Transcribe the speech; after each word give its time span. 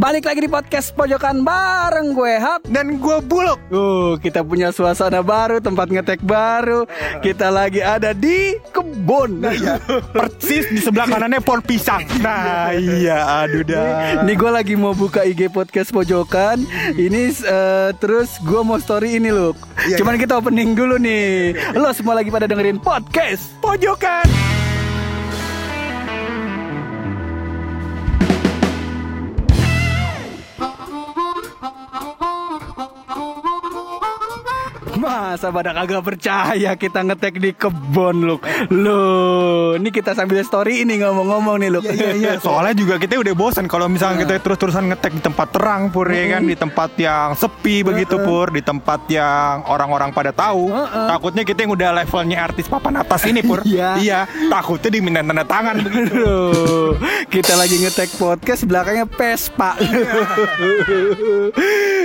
Balik 0.00 0.32
lagi 0.32 0.40
di 0.40 0.48
podcast 0.48 0.96
Pojokan 0.96 1.44
bareng 1.44 2.16
gue 2.16 2.40
Hap 2.40 2.64
Dan 2.64 2.96
gue 2.96 3.18
buluk 3.20 3.60
Uh, 3.68 4.16
kita 4.18 4.42
punya 4.42 4.74
suasana 4.74 5.22
baru, 5.22 5.62
tempat 5.62 5.94
ngetek 5.94 6.26
baru. 6.26 6.88
Kita 7.22 7.54
lagi 7.54 7.78
ada 7.78 8.10
di 8.10 8.58
kebun. 8.74 9.46
Persis 10.16 10.66
di 10.66 10.82
sebelah 10.82 11.06
kanannya 11.06 11.38
pohon 11.38 11.62
pisang 11.62 12.02
Nah 12.18 12.74
iya 12.74 13.46
aduh 13.46 13.62
dah 13.62 14.26
Ini 14.26 14.32
gue 14.34 14.50
lagi 14.50 14.74
mau 14.74 14.90
buka 14.96 15.22
IG 15.22 15.52
podcast 15.52 15.92
pojokan. 15.94 16.64
Ini 16.96 17.30
eh, 17.46 17.90
terus 18.00 18.40
gue 18.42 18.60
mau 18.64 18.80
story 18.80 19.20
ini 19.22 19.30
loh. 19.30 19.52
Iya, 19.84 20.00
Cuman 20.02 20.18
kita 20.18 20.40
opening 20.40 20.74
dulu 20.74 20.96
nih. 20.98 21.54
Lo 21.78 21.92
semua 21.94 22.18
lagi 22.18 22.32
pada 22.32 22.48
dengerin 22.48 22.80
podcast. 22.82 23.54
Pojokan 23.62 24.39
Masa 35.30 35.54
pada 35.54 35.70
kagak 35.70 36.02
percaya 36.02 36.74
kita 36.74 37.06
ngetek 37.06 37.38
di 37.38 37.54
kebun 37.54 38.26
loh. 38.26 38.42
Loh, 38.66 39.78
ini 39.78 39.94
kita 39.94 40.10
sambil 40.10 40.42
story 40.42 40.82
ini 40.82 40.98
ngomong-ngomong 40.98 41.62
nih 41.62 41.70
loh. 41.70 41.82
Iya 41.86 42.18
iya 42.18 42.32
Soalnya 42.42 42.74
juga 42.74 42.98
kita 42.98 43.14
udah 43.14 43.34
bosan 43.38 43.70
Kalau 43.70 43.86
misalnya 43.86 44.26
kita 44.26 44.42
terus-terusan 44.42 44.90
ngetek 44.90 45.14
di 45.14 45.22
tempat 45.22 45.54
terang 45.54 45.90
Pur 45.94 46.10
ya 46.10 46.38
kan 46.38 46.42
Di 46.46 46.54
tempat 46.58 46.90
yang 46.98 47.34
sepi 47.38 47.82
begitu 47.86 48.18
Pur 48.18 48.50
Di 48.50 48.62
tempat 48.62 49.06
yang 49.06 49.62
orang-orang 49.70 50.10
pada 50.10 50.34
tahu. 50.34 50.70
Takutnya 50.82 51.46
kita 51.46 51.62
yang 51.62 51.72
udah 51.78 51.90
levelnya 52.02 52.38
artis 52.50 52.66
papan 52.66 52.98
atas 52.98 53.22
ini 53.30 53.46
Pur 53.46 53.62
Iya. 53.62 54.02
Iya 54.02 54.20
Takutnya 54.50 54.90
diminta 54.90 55.22
tanda 55.22 55.46
tangan 55.46 55.76
begitu 55.78 56.26
kita 57.30 57.54
lagi 57.54 57.78
ngetek 57.78 58.18
podcast 58.18 58.66
belakangnya 58.66 59.06
Vespa. 59.06 59.78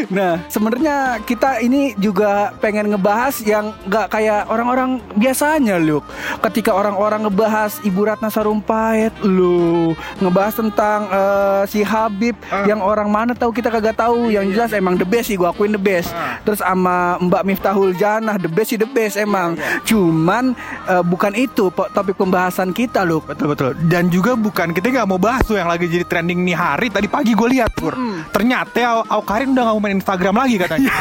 Nah, 0.10 0.42
sebenarnya 0.48 1.22
kita 1.24 1.62
ini 1.62 1.94
juga 1.96 2.54
pengen 2.60 2.92
ngebahas 2.92 3.40
yang 3.44 3.72
nggak 3.86 4.08
kayak 4.12 4.50
orang-orang 4.50 5.02
biasanya, 5.16 5.78
loh. 5.78 6.02
Ketika 6.42 6.74
orang-orang 6.74 7.26
ngebahas 7.26 7.80
Ibu 7.82 8.02
Ratna 8.06 8.30
Sarumpait, 8.30 9.12
lu 9.22 9.94
ngebahas 10.20 10.54
tentang 10.56 11.00
eh, 11.10 11.64
si 11.70 11.82
Habib 11.82 12.36
yang 12.66 12.82
orang 12.82 13.08
mana 13.10 13.32
tahu 13.34 13.52
kita 13.52 13.70
kagak 13.70 13.98
tahu. 13.98 14.30
Yang 14.32 14.58
jelas 14.58 14.72
emang 14.74 14.98
the 14.98 15.08
best 15.08 15.30
sih, 15.30 15.38
gua 15.38 15.54
akuin 15.54 15.74
the 15.74 15.82
best. 15.82 16.12
Terus 16.44 16.60
sama 16.62 17.18
Mbak 17.22 17.44
Miftahul 17.46 17.94
Janah, 17.96 18.38
the 18.38 18.50
best 18.52 18.74
sih 18.74 18.80
the 18.80 18.90
best 18.90 19.16
emang. 19.16 19.56
Cuman 19.86 20.58
eh, 20.90 21.04
bukan 21.06 21.34
itu 21.36 21.70
topik 21.70 22.18
pembahasan 22.18 22.72
kita, 22.72 23.06
loh. 23.06 23.22
Betul 23.24 23.54
betul. 23.54 23.72
Dan 23.88 24.10
juga 24.10 24.34
bukan 24.34 24.74
kita 24.74 24.92
nggak 24.92 25.10
mau 25.10 25.20
bahas 25.20 25.46
tuh 25.46 25.58
yang 25.58 25.70
lagi 25.70 25.88
jadi 25.88 26.06
trending 26.06 26.42
nih 26.46 26.58
hari. 26.58 26.88
Tadi 26.90 27.08
pagi 27.08 27.32
gue 27.36 27.50
lihat 27.60 27.72
pur. 27.76 27.94
Ternyata 28.32 28.78
Au- 28.86 29.08
Aukarin 29.22 29.56
udah 29.56 29.64
nggak 29.66 29.76
mau 29.78 29.84
main 29.84 29.95
Instagram 30.00 30.36
lagi 30.44 30.56
katanya. 30.60 30.92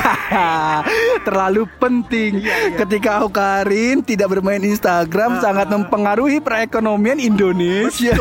terlalu 1.26 1.66
penting. 1.80 2.44
Ketika 2.78 3.24
Aukarin 3.24 4.04
tidak 4.04 4.32
bermain 4.32 4.60
Instagram 4.60 5.40
sangat 5.40 5.70
mempengaruhi 5.70 6.38
perekonomian 6.38 7.18
Indonesia 7.18 8.12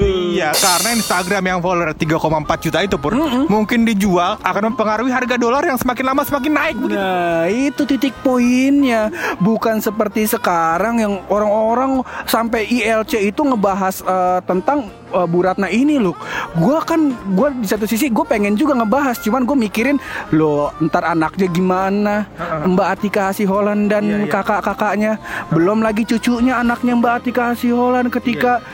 iya, 0.00 0.50
karena 0.54 0.90
Instagram 0.96 1.42
yang 1.44 1.58
follower 1.60 1.92
3,4 1.94 2.64
juta 2.64 2.78
itu 2.84 2.96
pur 2.96 3.12
mungkin 3.46 3.84
dijual 3.84 4.40
akan 4.40 4.72
mempengaruhi 4.72 5.12
harga 5.12 5.36
dolar 5.36 5.62
yang 5.64 5.78
semakin 5.78 6.04
lama 6.04 6.22
semakin 6.24 6.52
naik 6.52 6.76
begitu. 6.78 6.98
Nah 6.98 7.44
itu 7.48 7.82
titik 7.84 8.14
poinnya. 8.24 9.10
Bukan 9.38 9.80
seperti 9.82 10.26
sekarang 10.28 11.00
yang 11.00 11.14
orang-orang 11.28 12.02
sampai 12.24 12.66
ILC 12.68 13.32
itu 13.32 13.40
ngebahas 13.44 14.02
eh, 14.02 14.40
tentang 14.44 14.88
eh, 15.12 15.26
Bu 15.28 15.38
Ratna 15.44 15.68
ini 15.68 15.96
loh 15.96 16.14
Gue 16.56 16.78
kan, 16.84 17.12
gue 17.34 17.48
di 17.62 17.66
satu 17.68 17.84
sisi 17.84 18.08
gue 18.08 18.24
pengen 18.24 18.54
juga 18.54 18.76
ngebahas 18.78 19.18
Cuman 19.20 19.44
gue 19.44 19.56
mikirin 19.56 19.96
Loh 20.32 20.72
ntar 20.84 21.04
anaknya 21.04 21.46
gimana? 21.48 22.28
Mbak 22.64 22.88
Atika 22.98 23.30
Hasiholan 23.30 23.88
dan 23.88 24.04
Iya, 24.08 24.24
iya. 24.24 24.30
kakak-kakaknya. 24.30 25.12
Belum 25.52 25.84
lagi 25.84 26.06
cucunya 26.08 26.56
anaknya 26.62 26.96
Mbak 26.96 27.12
Atika 27.22 27.52
Hasiholan 27.52 28.08
Ketika 28.08 28.64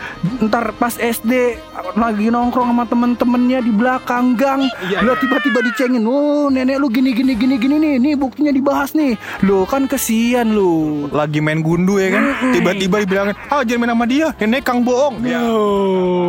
ntar 0.44 0.70
pas 0.76 0.94
SD 0.94 1.58
lagi 1.94 2.30
nongkrong 2.30 2.70
sama 2.70 2.84
temen-temennya 2.86 3.58
di 3.60 3.72
belakang 3.74 4.38
gang. 4.38 4.66
Iya, 4.86 5.02
Lo 5.02 5.14
iya. 5.14 5.20
tiba-tiba 5.20 5.58
dicengin 5.62 6.04
Oh 6.06 6.48
nenek 6.48 6.78
lu 6.78 6.88
gini 6.88 7.10
gini 7.12 7.34
gini 7.34 7.54
gini 7.58 7.76
nih 7.78 7.94
Nih 7.98 8.14
buktinya 8.14 8.50
dibahas 8.54 8.94
nih. 8.94 9.18
Lo 9.44 9.66
kan 9.68 9.84
kesian 9.90 10.54
lu. 10.54 11.06
Lagi 11.10 11.38
main 11.44 11.60
gundu 11.60 12.00
ya 12.00 12.08
kan, 12.14 12.24
tiba-tiba 12.54 13.02
dibilangin, 13.04 13.36
ah 13.52 13.60
jangan 13.66 13.80
main 13.84 13.92
sama 13.92 14.04
dia, 14.08 14.26
nenek 14.40 14.62
kang 14.64 14.80
bohong. 14.86 15.20
Ya. 15.24 15.40
Oh, 15.44 16.23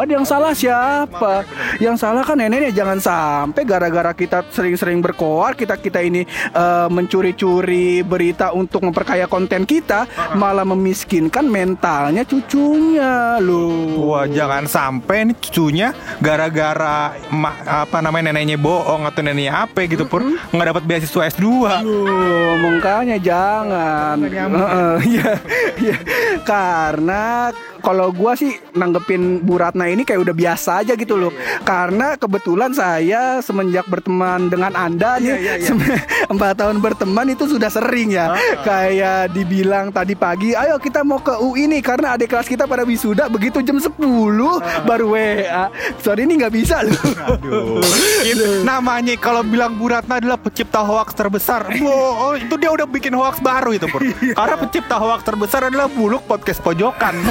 kan 0.00 0.08
yang 0.08 0.24
salah 0.24 0.56
siapa? 0.56 1.44
Yang 1.76 1.96
salah 2.00 2.24
kan 2.24 2.40
neneknya 2.40 2.72
jangan 2.72 2.96
sampai 2.96 3.62
gara-gara 3.68 4.16
kita 4.16 4.48
sering-sering 4.48 5.04
berkoar 5.04 5.52
kita 5.52 5.76
kita 5.76 6.00
ini 6.00 6.24
eh, 6.56 6.88
mencuri-curi 6.88 8.00
berita 8.00 8.56
untuk 8.56 8.80
memperkaya 8.88 9.28
konten 9.28 9.68
kita 9.68 10.08
malah 10.40 10.64
memiskinkan 10.64 11.44
mentalnya 11.44 12.24
cucunya 12.24 13.36
loh. 13.44 14.08
Wah 14.08 14.24
jangan 14.24 14.64
sampai 14.64 15.28
nih 15.28 15.36
cucunya 15.36 15.88
gara-gara 16.24 17.12
apa 17.68 17.98
namanya 18.00 18.32
neneknya 18.32 18.56
bohong 18.56 19.04
atau 19.04 19.20
neneknya 19.20 19.68
apa 19.68 19.84
gitu 19.84 20.08
pur 20.08 20.24
nggak 20.24 20.66
dapat 20.72 20.82
beasiswa 20.88 21.28
S2 21.28 21.44
Loh, 21.84 22.56
makanya 22.56 23.16
jangan. 23.20 24.16
Iya, 25.00 25.32
iya. 25.80 25.96
Karena 26.44 27.50
kalau 27.82 28.12
gua 28.12 28.36
sih 28.36 28.59
nanggepin 28.70 29.42
Bu 29.42 29.58
Ratna 29.58 29.90
ini 29.90 30.06
kayak 30.06 30.22
udah 30.22 30.34
biasa 30.34 30.70
aja 30.82 30.94
gitu 30.94 31.18
loh. 31.18 31.32
Karena 31.62 32.14
kebetulan 32.14 32.70
saya 32.70 33.42
semenjak 33.42 33.86
berteman 33.90 34.46
dengan 34.46 34.72
Anda 34.74 35.18
nih 35.18 35.62
sem- 35.62 35.82
empat 36.32 36.62
tahun 36.62 36.78
berteman 36.78 37.34
itu 37.34 37.50
sudah 37.50 37.66
sering 37.66 38.14
ya. 38.14 38.30
Kayak 38.62 39.34
dibilang 39.34 39.90
tadi 39.90 40.14
pagi, 40.14 40.54
ayo 40.54 40.78
kita 40.78 41.02
mau 41.02 41.18
ke 41.18 41.34
UI 41.36 41.66
nih 41.66 41.82
karena 41.82 42.14
adik 42.14 42.30
kelas 42.30 42.46
kita 42.46 42.64
pada 42.64 42.86
wisuda 42.86 43.26
begitu 43.26 43.58
jam 43.60 43.78
10 43.78 43.90
baru 44.86 45.06
WA. 45.10 45.66
Sorry 46.00 46.24
ini 46.24 46.38
nggak 46.38 46.54
bisa 46.54 46.86
loh. 46.86 46.94
Aduh. 47.26 47.82
Itu 48.22 48.62
namanya 48.62 49.14
kalau 49.18 49.42
bilang 49.42 49.74
Bu 49.76 49.90
Ratna 49.90 50.22
adalah 50.22 50.38
pencipta 50.38 50.80
hoax 50.80 51.10
terbesar. 51.12 51.66
Wow, 51.80 52.38
itu 52.38 52.54
dia 52.54 52.70
udah 52.70 52.86
bikin 52.86 53.14
hoax 53.16 53.42
baru 53.42 53.74
itu, 53.74 53.90
Pur. 53.90 54.04
Karena 54.38 54.56
pencipta 54.56 54.96
hoax 55.00 55.26
terbesar 55.26 55.66
adalah 55.66 55.90
Buluk 55.90 56.22
Podcast 56.24 56.62
Pojokan. 56.62 57.14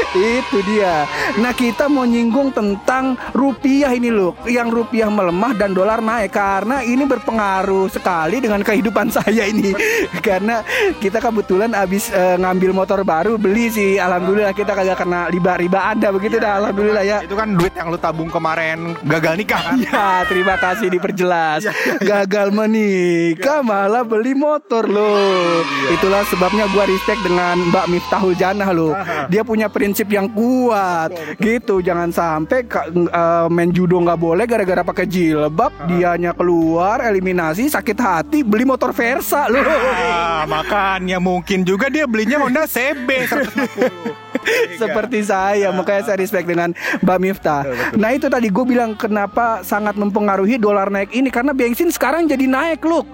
Itu 0.40 0.58
dia. 0.66 1.06
Nah 1.38 1.52
kita 1.54 1.86
mau 1.86 2.04
nyinggung 2.04 2.50
tentang 2.50 3.14
rupiah 3.32 3.94
ini 3.94 4.10
loh, 4.10 4.34
yang 4.46 4.68
rupiah 4.72 5.08
melemah 5.08 5.54
dan 5.54 5.72
dolar 5.72 6.02
naik 6.02 6.34
karena 6.34 6.82
ini 6.82 7.04
berpengaruh 7.06 7.90
sekali 7.90 8.42
dengan 8.42 8.60
kehidupan 8.64 9.12
saya 9.16 9.46
ini. 9.46 9.72
karena 10.20 10.62
kita 10.98 11.22
kebetulan 11.22 11.72
abis 11.72 12.12
eh, 12.12 12.36
ngambil 12.36 12.74
motor 12.74 13.00
baru 13.06 13.38
beli 13.40 13.70
sih, 13.70 13.96
alhamdulillah 13.96 14.52
kita 14.52 14.74
kagak 14.74 14.98
kena 15.00 15.30
riba-riba 15.30 15.94
anda 15.94 16.10
begitu 16.12 16.36
dah, 16.42 16.60
alhamdulillah 16.60 17.04
ya. 17.06 17.18
Itu 17.24 17.38
kan 17.38 17.54
duit 17.56 17.72
yang 17.76 17.88
lu 17.88 17.98
tabung 17.98 18.28
kemarin 18.28 18.98
gagal 19.06 19.34
nikah 19.38 19.60
kan? 19.62 19.76
Ya, 19.80 20.22
terima 20.28 20.56
kasih 20.60 20.92
diperjelas. 20.92 21.66
Gagal 22.02 22.52
menikah 22.52 23.62
malah 23.64 24.04
beli 24.04 24.34
motor 24.36 24.86
loh. 24.86 25.62
Itulah 25.90 26.22
sebabnya 26.28 26.66
gua 26.70 26.84
respect 26.86 27.20
dengan 27.24 27.58
Mbak 27.70 27.86
Miftahul 27.88 28.34
Janah 28.36 28.70
loh. 28.74 28.92
Dia 29.30 29.42
punya 29.46 29.70
prinsip 29.90 30.06
yang 30.14 30.30
kuat. 30.30 31.10
Gitu, 31.42 31.82
jangan 31.82 32.14
sampai 32.14 32.62
eh, 32.62 33.46
main 33.50 33.74
judo 33.74 33.98
nggak 33.98 34.22
boleh 34.22 34.46
gara-gara 34.46 34.86
pakai 34.86 35.10
jilbab, 35.10 35.74
dianya 35.90 36.30
keluar 36.30 37.02
eliminasi 37.02 37.66
sakit 37.66 37.98
hati 37.98 38.46
beli 38.46 38.62
motor 38.62 38.94
Versa 38.94 39.50
loh. 39.50 39.66
Ah, 39.66 40.46
makanya 40.46 41.18
mungkin 41.18 41.66
juga 41.66 41.90
dia 41.90 42.06
belinya 42.06 42.38
Honda 42.38 42.70
CB 42.70 43.08
150. 43.26 44.29
Seperti 44.82 45.24
saya, 45.24 45.70
makanya 45.74 46.02
saya 46.10 46.16
respect 46.20 46.46
dengan 46.48 46.72
Mbak 47.04 47.18
Miftah. 47.20 47.62
Nah 47.96 48.10
itu 48.14 48.26
tadi 48.26 48.48
gue 48.48 48.64
bilang 48.64 48.96
kenapa 48.96 49.60
sangat 49.62 49.96
mempengaruhi 49.96 50.56
dolar 50.56 50.88
naik 50.88 51.12
ini 51.12 51.28
karena 51.28 51.52
bensin 51.52 51.92
sekarang 51.92 52.26
jadi 52.26 52.44
naik 52.48 52.80
loh. 52.84 53.04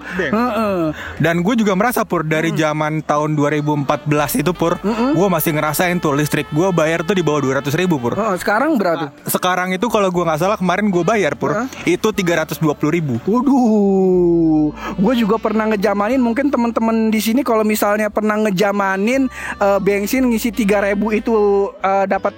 Dan 1.19 1.41
gue 1.43 1.55
juga 1.59 1.73
merasa 1.75 2.03
pur 2.07 2.23
dari 2.23 2.53
zaman 2.55 3.03
tahun 3.03 3.35
2014 3.35 4.41
itu 4.41 4.51
pur, 4.55 4.79
gue 5.13 5.27
masih 5.27 5.51
ngerasain 5.55 5.97
tuh 5.99 6.15
listrik 6.15 6.47
gue 6.51 6.69
bayar 6.71 7.03
tuh 7.03 7.15
di 7.17 7.23
bawah 7.23 7.43
200 7.43 7.67
ribu 7.75 7.99
pur. 7.99 8.15
Oh, 8.17 8.33
sekarang 8.39 8.79
berapa? 8.79 9.11
Sekarang 9.27 9.71
itu 9.75 9.87
kalau 9.91 10.09
gue 10.09 10.23
nggak 10.23 10.39
salah 10.39 10.57
kemarin 10.57 10.89
gue 10.89 11.03
bayar 11.03 11.35
pur, 11.35 11.53
itu 11.83 12.07
320 12.09 12.63
ribu. 12.89 13.19
Waduh, 13.27 14.71
gue 14.95 15.13
juga 15.17 15.35
pernah 15.37 15.69
ngejamanin. 15.73 16.19
Mungkin 16.21 16.49
teman-teman 16.49 17.11
di 17.11 17.19
sini 17.21 17.41
kalau 17.43 17.61
misalnya 17.67 18.09
pernah 18.09 18.39
ngejamanin 18.47 19.29
eh, 19.59 19.79
bensin 19.83 20.25
ngisi 20.27 20.49
3000 20.51 21.16
itu 21.17 21.35
eh, 21.81 22.05
dapat 22.05 22.33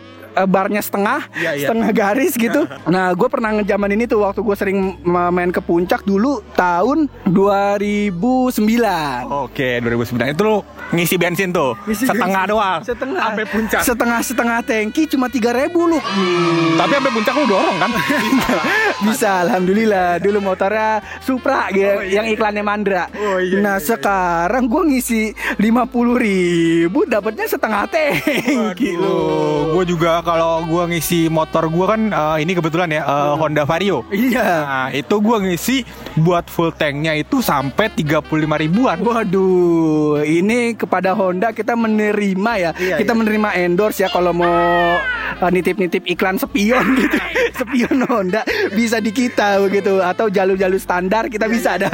barnya 0.45 0.79
setengah, 0.79 1.25
Iya, 1.31 1.49
iya. 1.53 1.65
setengah 1.65 1.89
garis 1.91 2.33
gitu. 2.33 2.61
Nah, 2.89 3.11
gue 3.11 3.27
pernah 3.27 3.49
ngejaman 3.53 3.89
ini 3.91 4.03
tuh 4.03 4.21
waktu 4.21 4.39
gue 4.39 4.53
sering 4.53 4.97
ma- 5.01 5.29
main 5.29 5.49
ke 5.49 5.59
puncak 5.59 6.01
dulu 6.01 6.41
tahun 6.51 7.05
2009. 7.25 9.29
Oke, 9.29 9.77
2009 9.79 10.29
itu 10.29 10.41
lu 10.41 10.57
ngisi 10.89 11.15
bensin 11.15 11.49
tuh 11.49 11.73
Ngisi 11.83 12.03
setengah 12.03 12.43
bensin. 12.43 12.51
doang 12.51 12.79
Setengah. 12.81 13.21
sampai 13.23 13.43
puncak. 13.45 13.79
Setengah 13.83 14.19
setengah 14.21 14.57
tangki 14.61 15.01
cuma 15.07 15.25
3000 15.27 15.85
lu. 15.85 15.97
Tapi 16.75 16.91
sampai 16.91 17.11
puncak 17.11 17.33
lu 17.35 17.45
dorong 17.47 17.75
kan? 17.77 17.89
Bisa, 19.01 19.41
alhamdulillah. 19.41 20.17
Dulu 20.19 20.37
motornya 20.41 20.99
Supra 21.19 21.69
gitu, 21.69 22.01
yang 22.05 22.25
iklannya 22.25 22.61
Mandra. 22.61 23.05
Oh, 23.13 23.37
iya, 23.37 23.57
nah, 23.57 23.71
iya, 23.71 23.77
iya. 23.77 23.85
sekarang 23.85 24.65
gua 24.65 24.81
ngisi 24.83 25.31
50.000 25.55 26.19
ribu 26.19 26.99
dapatnya 27.05 27.45
setengah 27.45 27.85
tangki 27.85 28.91
lu. 28.91 29.71
gue 29.71 29.83
juga 29.87 30.19
kalau 30.29 30.61
gue 30.61 30.83
ngisi 30.93 31.25
motor 31.25 31.65
gue 31.65 31.85
kan 31.89 32.01
eh, 32.13 32.37
ini 32.45 32.53
kebetulan 32.53 32.93
ya 32.93 33.01
eh, 33.01 33.33
Honda 33.33 33.65
Vario. 33.65 34.05
Iya. 34.13 34.45
Nah 34.45 34.87
itu 34.93 35.15
gue 35.17 35.37
ngisi 35.41 35.81
buat 36.21 36.45
full 36.45 36.69
tanknya 36.69 37.17
itu 37.17 37.41
sampai 37.41 37.89
35 37.89 38.29
ribuan. 38.37 39.01
Waduh, 39.01 40.21
ini 40.21 40.77
kepada 40.77 41.17
Honda 41.17 41.49
kita 41.49 41.73
menerima 41.73 42.51
ya. 42.61 42.71
Iya, 42.77 42.95
kita 43.01 43.17
iya. 43.17 43.19
menerima 43.25 43.49
endorse 43.57 44.05
ya 44.05 44.09
kalau 44.13 44.37
mau 44.37 44.53
uh, 45.41 45.49
nitip-nitip 45.49 46.05
iklan 46.05 46.37
spion 46.37 46.85
gitu. 46.93 47.17
spion 47.65 48.05
Honda 48.05 48.45
bisa 48.77 49.01
di 49.01 49.09
kita 49.09 49.57
begitu 49.65 49.97
atau 49.97 50.29
jalur-jalur 50.29 50.77
standar 50.77 51.25
kita 51.33 51.49
bisa 51.49 51.81
ada. 51.81 51.89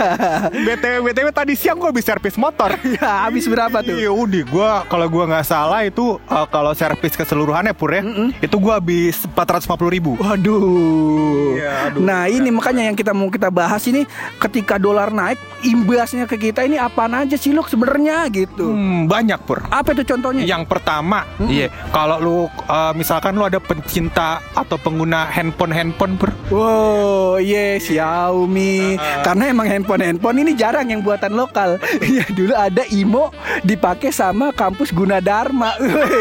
BTW 0.51 1.07
BTW 1.07 1.27
tadi 1.31 1.53
siang 1.55 1.79
gue 1.79 1.87
habis 1.87 2.03
servis 2.03 2.35
motor. 2.35 2.75
ya, 2.99 3.31
habis 3.31 3.47
berapa 3.47 3.79
tuh? 3.79 3.95
Iya 3.95 4.11
udah 4.11 4.43
gue 4.43 4.71
kalau 4.91 5.07
gue 5.07 5.23
nggak 5.23 5.47
salah 5.47 5.87
itu 5.87 6.19
eh, 6.19 6.47
kalau 6.51 6.75
servis 6.75 7.15
keseluruhannya 7.15 7.71
pur 7.71 7.95
ya 7.95 8.03
itu 8.41 8.55
gue 8.55 8.73
habis 8.73 9.15
450 9.35 9.95
ribu. 9.95 10.11
Waduh. 10.17 11.55
Iya, 11.55 11.71
aduh. 11.91 12.01
nah, 12.03 12.27
ini 12.27 12.49
makanya 12.51 12.89
yang 12.91 12.97
kita 12.97 13.11
mau 13.11 13.27
kita 13.31 13.51
bahas 13.51 13.83
ini 13.87 14.03
ketika 14.39 14.79
dolar 14.79 15.11
naik, 15.11 15.39
imbasnya 15.63 16.25
ke 16.27 16.51
kita 16.51 16.63
ini 16.63 16.79
apaan 16.79 17.15
aja 17.15 17.35
sih 17.35 17.51
Luk 17.55 17.71
sebenarnya 17.71 18.27
gitu. 18.31 18.71
Hmm, 18.71 19.07
banyak 19.07 19.39
pur. 19.43 19.63
Apa 19.71 19.95
itu 19.95 20.03
contohnya? 20.03 20.43
Yang 20.43 20.67
pertama, 20.67 21.23
iya 21.47 21.71
kalau 21.91 22.17
lu 22.19 22.37
eh, 22.47 22.93
misalkan 22.95 23.37
lu 23.37 23.47
ada 23.47 23.59
pencinta 23.61 24.43
atau 24.51 24.75
pengguna 24.75 25.27
handphone 25.31 25.71
handphone 25.71 26.15
pur. 26.19 26.31
Wow, 26.51 27.39
iya 27.39 27.75
Xiaomi. 27.79 28.97
Karena 29.25 29.49
emang 29.49 29.67
handphone-handphone 29.67 30.37
ini 30.45 30.51
jarang 30.57 30.89
yang 30.89 31.01
buatan 31.01 31.33
lokal. 31.33 31.77
Ya 32.05 32.23
dulu 32.31 32.53
ada 32.53 32.83
Imo 32.93 33.33
dipakai 33.65 34.13
sama 34.13 34.53
kampus 34.53 34.93
Gunadarma. 34.93 35.75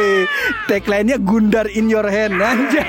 Tagline-nya 0.68 1.20
Gundar 1.20 1.68
in 1.84 1.92
your 1.92 2.08
hand 2.08 2.40
aja. 2.40 2.84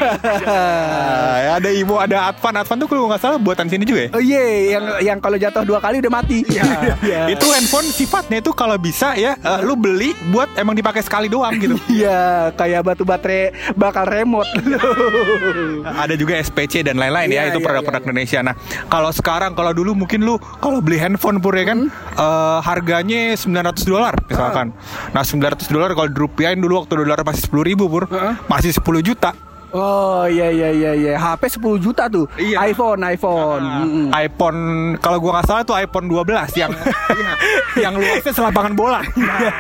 Ah, 0.48 1.60
ada 1.60 1.70
Imo, 1.76 2.00
ada 2.00 2.32
Advan. 2.32 2.56
Advan 2.64 2.78
tuh 2.80 2.88
kalau 2.88 3.12
nggak 3.12 3.20
salah 3.20 3.36
buatan 3.36 3.68
sini 3.68 3.84
juga 3.84 4.08
ya. 4.08 4.10
Oh 4.16 4.24
iya, 4.24 4.44
yang 4.80 4.86
yang 5.04 5.18
kalau 5.20 5.36
jatuh 5.36 5.68
dua 5.68 5.84
kali 5.84 6.00
udah 6.00 6.12
mati. 6.12 6.48
Iya. 6.48 7.28
Itu 7.36 7.52
handphone 7.52 7.92
sifatnya 7.92 8.40
itu 8.40 8.56
kalau 8.56 8.80
bisa 8.80 9.20
ya 9.20 9.36
eh, 9.36 9.60
lu 9.68 9.76
beli 9.76 10.16
buat 10.32 10.48
emang 10.56 10.80
dipakai 10.80 11.04
sekali 11.04 11.28
doang 11.28 11.60
gitu. 11.60 11.76
Iya, 11.96 12.52
kayak 12.60 12.82
batu 12.86 13.04
baterai 13.08 13.56
bakal 13.76 14.08
remote. 14.08 14.48
ada 16.04 16.14
juga 16.20 16.36
SPC 16.40 16.84
dan 16.84 17.00
lain-lain 17.00 17.32
ya 17.32 17.48
Iya, 17.48 17.56
itu 17.56 17.60
iya, 17.64 17.66
produk-produk 17.66 18.02
iya. 18.04 18.08
Indonesia. 18.12 18.40
Nah, 18.44 18.56
kalau 18.92 19.10
sekarang 19.16 19.52
kalau 19.56 19.72
dulu 19.72 19.96
mungkin 19.96 20.28
lu 20.28 20.36
kalau 20.60 20.84
beli 20.84 21.00
handphone 21.00 21.40
pur 21.40 21.56
ya 21.56 21.66
kan 21.72 21.88
eh, 22.16 22.58
harganya 22.62 23.34
900 23.34 23.88
dolar 23.88 24.14
misalkan. 24.28 24.76
Nah, 25.16 25.24
900 25.24 25.72
dolar 25.72 25.90
kalau 25.96 26.10
dirupiahin 26.12 26.60
dulu 26.60 26.84
waktu 26.84 26.94
dolar 27.02 27.24
masih 27.26 27.48
10 27.50 27.64
ribu 27.74 27.86
pur, 27.88 28.04
Heeh. 28.12 28.34
masih 28.52 28.72
10 28.76 28.85
juta. 29.02 29.34
Oh 29.76 30.24
iya 30.26 30.48
iya 30.50 30.70
iya 30.72 30.92
iya. 30.94 31.14
HP 31.18 31.60
10 31.60 31.84
juta 31.84 32.08
tuh. 32.08 32.26
Iya. 32.36 32.64
iPhone 32.66 33.04
iPhone. 33.04 33.60
Mm-mm. 33.60 34.08
iPhone 34.16 34.60
kalau 34.98 35.20
gua 35.20 35.32
nggak 35.36 35.46
salah 35.46 35.62
itu 35.62 35.74
iPhone 35.76 36.08
12 36.08 36.24
yang 36.56 36.72
yang 37.84 37.94
luasnya 37.94 38.32
selapangan 38.32 38.74
bola. 38.74 39.04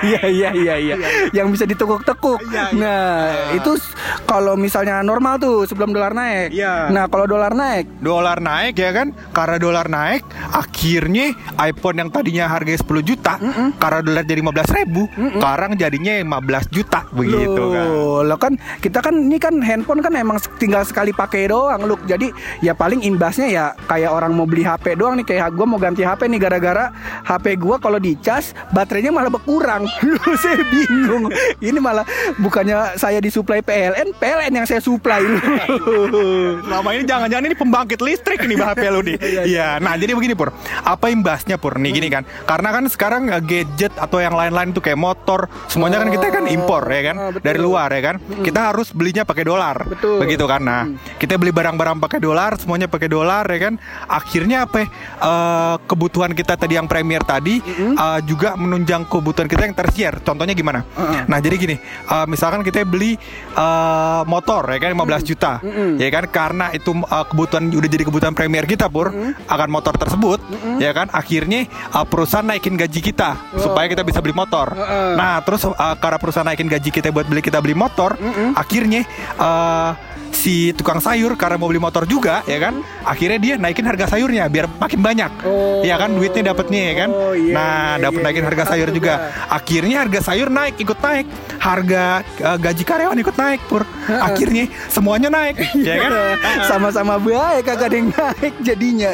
Iya 0.02 0.24
iya 0.26 0.50
iya 0.54 0.76
iya. 0.78 0.96
Yang 1.32 1.48
bisa 1.52 1.66
ditekuk-tekuk. 1.66 2.40
Iya, 2.46 2.64
iya. 2.66 2.76
Nah, 2.76 3.12
itu 3.54 3.76
s- 3.76 3.92
kalau 4.24 4.56
misalnya 4.56 5.02
normal 5.02 5.36
tuh 5.36 5.66
sebelum 5.66 5.92
dolar 5.92 6.14
naik. 6.14 6.50
Iya. 6.50 6.90
Nah, 6.90 7.06
kalau 7.06 7.28
dolar 7.28 7.52
naik, 7.52 7.86
dolar 8.00 8.40
naik 8.40 8.76
ya 8.76 8.92
kan 8.92 9.12
karena 9.32 9.58
dolar 9.58 9.88
naik 9.88 10.24
akhirnya 10.50 11.34
iPhone 11.60 11.98
yang 11.98 12.10
tadinya 12.10 12.46
harganya 12.48 12.80
10 12.80 13.02
juta 13.02 13.36
karena 13.76 14.00
dolar 14.00 14.24
jadi 14.24 14.40
15 14.40 14.78
ribu 14.78 15.04
sekarang 15.34 15.72
jadinya 15.76 16.14
15 16.16 16.70
juta 16.72 17.00
begitu 17.12 17.62
kan 17.66 17.86
Loh, 17.86 18.22
lo 18.22 18.36
kan 18.38 18.54
kita 18.78 19.00
kan 19.00 19.16
ini 19.18 19.38
kan 19.38 19.58
handphone 19.60 20.05
kan 20.06 20.14
emang 20.14 20.38
tinggal 20.62 20.86
sekali 20.86 21.10
pakai 21.10 21.50
doang, 21.50 21.82
Luk. 21.90 22.06
Jadi 22.06 22.30
ya 22.62 22.78
paling 22.78 23.02
imbasnya 23.02 23.50
ya 23.50 23.66
kayak 23.90 24.14
orang 24.14 24.38
mau 24.38 24.46
beli 24.46 24.62
HP 24.62 24.94
doang 24.94 25.18
nih 25.18 25.26
kayak 25.26 25.58
gua 25.58 25.66
mau 25.66 25.82
ganti 25.82 26.06
HP 26.06 26.30
nih 26.30 26.38
gara-gara 26.38 26.94
HP 27.26 27.58
gua 27.58 27.82
kalau 27.82 27.98
dicas 27.98 28.54
baterainya 28.70 29.10
malah 29.10 29.34
berkurang. 29.34 29.90
Lu 30.06 30.22
saya 30.38 30.62
bingung. 30.70 31.34
Ini 31.58 31.80
malah 31.82 32.06
bukannya 32.38 33.02
saya 33.02 33.18
disuplai 33.18 33.66
PLN, 33.66 34.14
PLN 34.14 34.52
yang 34.54 34.68
saya 34.70 34.78
suplai 34.78 35.26
lu. 35.26 35.40
Selama 36.68 36.90
ini 36.94 37.04
jangan-jangan 37.08 37.46
ini 37.50 37.56
pembangkit 37.58 38.00
listrik 38.04 38.44
ini 38.46 38.54
HP 38.60 38.84
lu 38.94 39.02
nih. 39.02 39.18
Iya. 39.48 39.82
Nah, 39.82 39.98
jadi 39.98 40.14
begini 40.14 40.38
Pur. 40.38 40.52
Apa 40.84 41.10
imbasnya 41.10 41.58
Pur? 41.58 41.80
Nih 41.82 41.96
gini 41.96 42.12
kan. 42.12 42.28
Karena 42.46 42.70
kan 42.70 42.84
sekarang 42.86 43.32
eh, 43.32 43.42
gadget 43.42 43.96
atau 43.98 44.22
yang 44.22 44.36
lain-lain 44.36 44.76
tuh 44.76 44.84
kayak 44.84 45.00
motor, 45.00 45.48
semuanya 45.72 46.04
kan 46.04 46.10
kita 46.12 46.26
kan 46.30 46.46
impor 46.46 46.84
ya 46.92 47.02
kan 47.12 47.16
Ah, 47.16 47.32
dari 47.32 47.60
luar 47.60 47.90
ya 47.90 48.02
kan. 48.14 48.16
Kita 48.44 48.74
harus 48.74 48.92
belinya 48.92 49.24
pakai 49.24 49.48
dolar. 49.48 49.78
Betul. 49.96 50.20
Begitu 50.22 50.46
kan. 50.46 50.62
Nah, 50.62 50.84
kita 51.18 51.40
beli 51.40 51.56
barang-barang 51.56 51.98
pakai 52.04 52.20
dolar, 52.22 52.60
semuanya 52.60 52.92
pakai 52.92 53.10
dolar 53.10 53.48
ya 53.48 53.60
kan. 53.72 53.74
Akhirnya 54.06 54.68
apa? 54.68 54.86
Eh, 54.86 55.76
kebutuhan 55.88 56.32
kita 56.36 56.60
tadi 56.60 56.78
yang 56.78 56.86
premier 56.86 57.24
tadi 57.24 57.60
eh, 57.64 58.20
juga 58.28 58.54
menunjang 58.60 59.08
kebutuhan 59.08 59.48
kita 59.50 59.66
yang 59.66 59.76
tersier. 59.76 60.14
Contohnya 60.22 60.54
gimana? 60.54 60.84
Heeh. 60.84 61.26
Nah, 61.26 61.40
jadi 61.42 61.56
gini, 61.56 61.76
eh, 61.82 62.26
misalkan 62.30 62.62
kita 62.62 62.84
beli 62.86 63.18
eh, 63.56 64.22
motor 64.28 64.68
ya 64.70 64.80
kan 64.82 64.92
15 64.92 65.24
juta. 65.24 65.54
Mm-mm. 65.64 65.98
Ya 65.98 66.10
kan 66.12 66.26
karena 66.28 66.66
itu 66.76 66.92
uh, 66.92 67.26
kebutuhan 67.26 67.72
udah 67.72 67.90
jadi 67.90 68.04
kebutuhan 68.04 68.34
premier 68.36 68.66
kita 68.68 68.92
pur 68.92 69.14
akan 69.48 69.70
motor 69.72 69.96
tersebut 69.96 70.42
ya 70.82 70.92
kan 70.92 71.08
akhirnya 71.14 71.70
uh, 71.94 72.04
perusahaan 72.04 72.44
naikin 72.44 72.76
gaji 72.76 73.00
kita 73.00 73.38
supaya 73.56 73.88
kita 73.88 74.04
bisa 74.04 74.20
beli 74.20 74.36
motor. 74.36 74.74
Heeh. 74.76 75.16
Nah, 75.16 75.40
terus 75.46 75.64
uh, 75.66 75.96
karena 76.00 76.18
perusahaan 76.20 76.48
naikin 76.48 76.68
gaji 76.68 76.90
kita 76.92 77.14
buat 77.14 77.28
beli 77.30 77.42
kita 77.42 77.62
beli 77.62 77.78
motor, 77.78 78.18
akhirnya 78.58 79.08
uh, 79.40 79.75
si 80.36 80.76
tukang 80.78 81.00
sayur 81.00 81.34
karena 81.40 81.58
mau 81.58 81.66
beli 81.66 81.82
motor 81.82 82.06
juga 82.06 82.46
ya 82.46 82.62
kan? 82.62 82.84
Akhirnya 83.02 83.40
dia 83.42 83.54
naikin 83.58 83.88
harga 83.88 84.14
sayurnya 84.14 84.46
biar 84.46 84.70
makin 84.78 85.00
banyak. 85.02 85.32
Oh. 85.42 85.82
ya 85.82 85.98
kan 85.98 86.14
duitnya 86.14 86.54
dapatnya 86.54 86.82
ya 86.86 86.94
kan? 87.06 87.10
Oh, 87.10 87.34
iya, 87.34 87.54
nah 87.56 87.74
iya, 87.98 88.04
dapat 88.06 88.20
iya, 88.22 88.26
naikin 88.30 88.44
iya. 88.44 88.50
harga 88.54 88.64
sayur 88.70 88.90
Tahu 88.92 88.98
juga. 89.02 89.14
Juga. 89.16 89.32
akhirnya 89.50 89.98
harga 90.06 90.20
sayur 90.22 90.50
naik 90.54 90.76
ikut 90.78 91.00
naik. 91.02 91.28
Harga 91.66 92.04
uh, 92.46 92.58
gaji 92.62 92.84
karyawan 92.86 93.18
ikut 93.26 93.36
naik 93.42 93.62
pur. 93.66 93.84
Akhirnya 94.06 94.70
semuanya 94.94 95.34
naik 95.34 95.58
ya 95.82 95.96
kan? 95.98 96.12
Sama-sama 96.70 97.18
baik 97.18 97.66
kagak 97.66 97.90
ada 97.90 97.96
yang 97.98 98.10
naik 98.14 98.54
jadinya. 98.62 99.12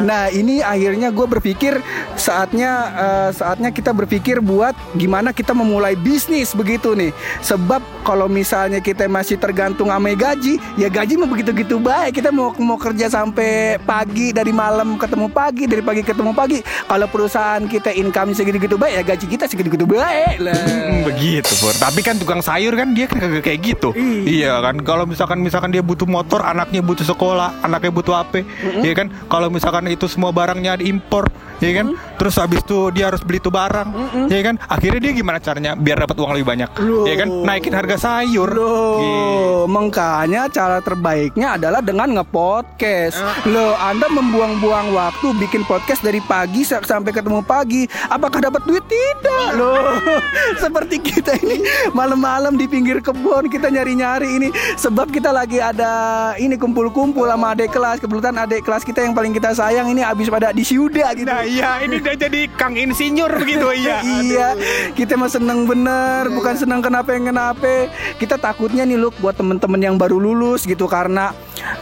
Nah 0.00 0.32
ini 0.32 0.64
akhirnya 0.64 1.12
gue 1.12 1.26
berpikir 1.28 1.84
saatnya 2.16 2.70
eh, 2.96 3.30
saatnya 3.36 3.68
kita 3.68 3.92
berpikir 3.92 4.40
buat 4.40 4.72
gimana 4.96 5.36
kita 5.36 5.52
memulai 5.52 6.00
bisnis 6.00 6.56
begitu 6.56 6.96
nih. 6.96 7.12
Sebab 7.44 7.84
kalau 8.08 8.24
misalnya 8.24 8.80
kita 8.80 9.04
masih 9.04 9.36
tergantung 9.36 9.91
sama 9.92 10.16
gaji, 10.16 10.56
ya 10.80 10.88
gaji 10.88 11.14
mau 11.20 11.28
begitu-gitu 11.28 11.76
baik. 11.76 12.16
Kita 12.16 12.32
mau 12.32 12.54
mau 12.56 12.80
kerja 12.80 13.12
sampai 13.12 13.76
pagi 13.84 14.32
dari 14.32 14.48
malam 14.48 14.96
ketemu 14.96 15.28
pagi 15.28 15.68
dari 15.68 15.84
pagi 15.84 16.00
ketemu 16.00 16.32
pagi. 16.32 16.64
Kalau 16.64 17.06
perusahaan 17.12 17.60
kita 17.68 17.92
income 17.92 18.32
segitu-gitu 18.32 18.80
baik, 18.80 18.92
ya 18.96 19.02
gaji 19.04 19.26
kita 19.28 19.44
segitu-gitu 19.44 19.84
baik 19.84 20.40
lah. 20.40 20.56
Hmm, 20.56 21.04
begitu 21.04 21.52
pur 21.60 21.76
tapi 21.76 22.00
kan 22.00 22.16
tukang 22.16 22.40
sayur 22.40 22.72
kan 22.72 22.96
dia 22.96 23.04
kan 23.04 23.20
kagak 23.20 23.44
kayak 23.44 23.60
gitu. 23.60 23.92
Iya. 23.92 24.24
iya 24.24 24.54
kan? 24.64 24.80
Kalau 24.80 25.04
misalkan 25.04 25.44
misalkan 25.44 25.70
dia 25.74 25.84
butuh 25.84 26.08
motor 26.08 26.40
anaknya 26.40 26.80
butuh 26.80 27.04
sekolah 27.04 27.60
anaknya 27.60 27.92
butuh 27.92 28.14
HP 28.16 28.48
ya 28.80 28.92
kan? 28.96 29.12
Kalau 29.28 29.52
misalkan 29.52 29.84
itu 29.92 30.08
semua 30.08 30.32
barangnya 30.32 30.80
diimpor 30.80 31.28
ya 31.60 31.84
kan? 31.84 31.92
Terus 32.16 32.34
habis 32.40 32.64
itu 32.64 32.88
dia 32.96 33.12
harus 33.12 33.20
beli 33.20 33.44
tuh 33.44 33.52
barang 33.52 33.88
ya 34.32 34.40
kan? 34.40 34.56
Akhirnya 34.72 35.00
dia 35.04 35.12
gimana 35.12 35.36
caranya? 35.36 35.76
Biar 35.76 36.00
dapat 36.00 36.16
uang 36.16 36.32
lebih 36.32 36.48
banyak 36.48 36.70
Loh. 36.80 37.04
ya 37.04 37.14
kan 37.20 37.28
naikin 37.28 37.74
harga 37.76 37.96
sayur. 38.00 38.48
Gitu. 38.48 38.62
Loh, 38.62 39.66
makanya 39.66 39.81
Makanya 39.82 40.46
cara 40.46 40.78
terbaiknya 40.78 41.58
adalah 41.58 41.82
dengan 41.82 42.06
ngepodcast. 42.14 43.18
Loh, 43.50 43.74
Anda 43.74 44.06
membuang-buang 44.06 44.94
waktu 44.94 45.34
bikin 45.42 45.66
podcast 45.66 46.06
dari 46.06 46.22
pagi 46.22 46.62
sa- 46.62 46.78
sampai 46.78 47.10
ketemu 47.10 47.42
pagi. 47.42 47.90
Apakah 48.06 48.46
dapat 48.46 48.62
duit? 48.62 48.86
Tidak. 48.86 49.58
Loh, 49.58 49.98
seperti 50.62 51.02
kita 51.02 51.34
ini 51.42 51.66
malam-malam 51.90 52.54
di 52.54 52.70
pinggir 52.70 53.02
kebun 53.02 53.50
kita 53.50 53.74
nyari-nyari 53.74 54.38
ini 54.38 54.48
sebab 54.78 55.10
kita 55.10 55.34
lagi 55.34 55.58
ada 55.58 56.30
ini 56.38 56.54
kumpul-kumpul 56.54 57.26
sama 57.26 57.58
adik 57.58 57.74
kelas. 57.74 57.98
Kebetulan 57.98 58.38
adik 58.38 58.62
kelas 58.62 58.86
kita 58.86 59.02
yang 59.02 59.18
paling 59.18 59.34
kita 59.34 59.50
sayang 59.50 59.90
ini 59.90 60.06
habis 60.06 60.30
pada 60.30 60.54
di 60.54 60.62
Syuda 60.62 61.10
gitu. 61.18 61.26
Nah 61.26 61.42
iya 61.42 61.82
ini 61.82 61.98
udah 61.98 62.14
jadi 62.14 62.46
Kang 62.54 62.78
Insinyur 62.78 63.34
gitu 63.42 63.66
iya. 63.82 63.98
iya, 64.04 64.48
kita 64.94 65.18
mah 65.18 65.26
seneng 65.26 65.66
bener, 65.66 66.30
bukan 66.30 66.54
seneng 66.54 66.78
kenapa 66.78 67.18
yang 67.18 67.34
kenapa. 67.34 67.90
Kita 68.20 68.38
takutnya 68.38 68.86
nih 68.86 69.00
look 69.00 69.16
buat 69.18 69.34
temen-temen 69.34 69.71
yang 69.80 69.96
baru 69.96 70.20
lulus 70.20 70.66
gitu 70.68 70.84
karena 70.90 71.32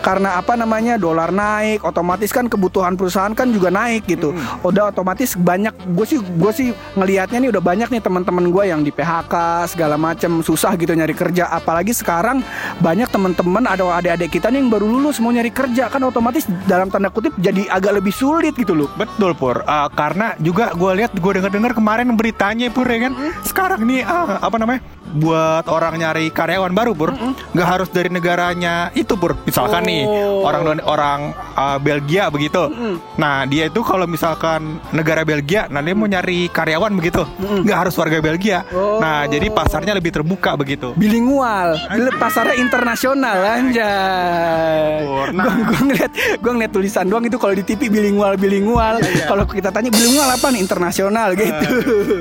karena 0.04 0.36
apa 0.36 0.54
namanya 0.56 1.00
dolar 1.00 1.32
naik, 1.32 1.84
otomatis 1.84 2.30
kan 2.32 2.46
kebutuhan 2.46 2.94
perusahaan 2.96 3.32
kan 3.32 3.48
juga 3.48 3.72
naik 3.72 4.04
gitu. 4.08 4.36
Udah 4.60 4.92
otomatis 4.92 5.36
banyak, 5.36 5.72
gue 5.96 6.06
sih 6.06 6.18
gue 6.20 6.52
sih 6.52 6.68
ngelihatnya 6.96 7.38
nih 7.40 7.50
udah 7.54 7.62
banyak 7.62 7.88
nih 7.88 8.02
teman-teman 8.02 8.52
gue 8.52 8.64
yang 8.68 8.80
di 8.84 8.92
PHK 8.92 9.66
segala 9.72 9.96
macam 9.96 10.44
susah 10.44 10.76
gitu 10.76 10.92
nyari 10.92 11.16
kerja. 11.16 11.48
Apalagi 11.48 11.96
sekarang 11.96 12.44
banyak 12.84 13.08
teman-teman 13.08 13.64
ada 13.64 13.88
adik-adik 13.96 14.36
kita 14.40 14.52
nih 14.52 14.60
yang 14.60 14.70
baru 14.72 14.84
lulus 14.84 15.16
mau 15.22 15.32
nyari 15.32 15.48
kerja 15.48 15.88
kan 15.88 16.02
otomatis 16.04 16.44
dalam 16.68 16.92
tanda 16.92 17.08
kutip 17.08 17.32
jadi 17.40 17.68
agak 17.72 18.02
lebih 18.02 18.12
sulit 18.12 18.52
gitu 18.56 18.76
loh. 18.76 18.90
Betul 18.98 19.32
Pur, 19.32 19.62
Uh, 19.70 19.86
karena 19.94 20.34
juga 20.42 20.74
gue 20.74 20.92
lihat 20.98 21.14
gue 21.14 21.32
dengar-dengar 21.38 21.72
kemarin 21.78 22.10
beritanya 22.18 22.68
Pur 22.74 22.90
ya 22.90 23.06
kan. 23.08 23.12
Sekarang 23.46 23.80
nih 23.86 24.02
uh, 24.02 24.42
apa 24.42 24.56
namanya? 24.58 24.82
Buat 25.10 25.66
orang 25.66 25.98
nyari 25.98 26.30
karyawan 26.30 26.74
baru 26.74 26.92
Pur, 26.94 27.14
nggak 27.54 27.68
harus 27.68 27.79
dari 27.86 28.10
negaranya 28.10 28.92
itu 28.92 29.16
Pur. 29.16 29.40
Misalkan 29.40 29.80
nih 29.82 30.02
Oh. 30.02 30.42
orang 30.42 30.62
don- 30.62 30.84
orang 30.84 31.20
uh, 31.54 31.78
Belgia 31.78 32.28
begitu. 32.28 32.68
Nah 33.14 33.44
dia 33.44 33.66
itu 33.66 33.80
kalau 33.80 34.04
misalkan 34.04 34.60
negara 34.90 35.22
Belgia, 35.22 35.64
nah 35.66 35.78
dia 35.78 35.92
mau 35.92 36.04
nyari 36.04 36.48
karyawan 36.48 36.92
begitu, 36.92 37.22
nggak 37.38 37.78
harus 37.78 37.94
warga 37.94 38.18
Belgia. 38.18 38.64
Oh. 38.70 38.98
Nah 38.98 39.24
jadi 39.24 39.48
pasarnya 39.48 39.92
lebih 39.92 40.12
terbuka 40.12 40.52
begitu. 40.54 40.92
bilingual 40.92 41.78
pasarnya 42.12 42.56
internasional 42.56 43.38
anjay 43.40 45.00
Pur, 45.00 45.28
nah. 45.30 45.44
gua, 45.46 45.54
gua 45.64 45.80
ngeliat 45.82 46.10
gua 46.38 46.52
ngeliat 46.52 46.72
tulisan 46.72 47.04
doang 47.06 47.24
itu 47.24 47.36
kalau 47.36 47.52
di 47.52 47.62
TV 47.62 47.86
bilingual 47.86 48.34
bilingual 48.34 48.98
Iya, 49.00 49.24
kalau 49.26 49.44
kita 49.44 49.70
tanya 49.70 49.88
bilingual 49.88 50.26
apa 50.26 50.50
nih 50.50 50.60
internasional 50.60 51.28
gitu 51.32 51.66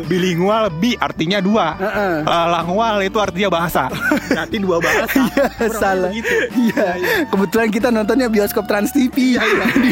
Bilingual 0.05 0.69
bi 0.71 0.93
artinya 0.95 1.39
dua, 1.39 1.73
Heeh. 1.75 2.13
Uh, 2.23 2.47
langwal 2.49 2.99
itu 2.99 3.17
artinya 3.17 3.49
bahasa. 3.49 3.87
Berarti 4.29 4.57
dua 4.57 4.77
bahasa. 4.77 5.19
Iya 5.59 5.67
salah. 5.75 6.11
Iya 6.13 6.87
Kebetulan 7.29 7.67
kita 7.73 7.87
nontonnya 7.89 8.27
bioskop 8.29 8.65
Trans 8.69 8.93
TV 8.93 9.39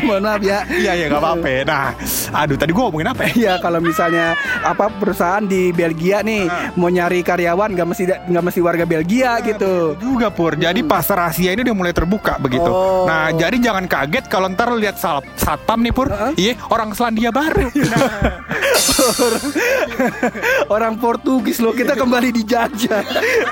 Mohon 0.05 0.23
maaf 0.23 0.41
ya 0.43 0.59
Iya 0.67 0.91
iya 0.93 1.05
nggak 1.09 1.21
apa-apa. 1.21 1.53
Nah, 1.67 1.89
aduh 2.35 2.57
tadi 2.59 2.71
gue 2.75 2.83
ngomongin 2.83 3.09
apa 3.09 3.21
ya? 3.29 3.31
Iya 3.37 3.53
kalau 3.61 3.79
misalnya 3.79 4.33
apa 4.61 4.91
perusahaan 4.91 5.43
di 5.43 5.71
Belgia 5.71 6.21
nih 6.21 6.49
mau 6.75 6.89
nyari 6.91 7.21
karyawan 7.21 7.73
nggak 7.73 7.87
mesti 7.87 8.03
nggak 8.07 8.43
mesti 8.43 8.59
warga 8.61 8.85
Belgia 8.85 9.39
gitu. 9.41 9.95
juga 9.97 10.29
pur. 10.33 10.57
Jadi 10.57 10.81
pasar 10.83 11.31
Asia 11.31 11.53
ini 11.53 11.63
udah 11.63 11.75
mulai 11.75 11.93
terbuka 11.93 12.37
begitu. 12.41 12.67
Oh. 12.67 13.05
nah 13.07 13.31
jadi 13.31 13.57
jangan 13.57 13.85
kaget 13.87 14.25
kalau 14.27 14.51
ntar 14.51 14.73
lihat 14.75 14.99
satpam 14.99 15.79
nih 15.81 15.93
pur. 15.93 16.07
Heeh. 16.11 16.33
iya 16.37 16.53
orang 16.69 16.91
Selandia 16.93 17.29
Baru 17.31 17.69
Orang 20.75 20.98
Portugis 21.00 21.62
loh 21.62 21.74
kita 21.74 21.94
kembali 21.94 22.29
dijajah 22.34 23.03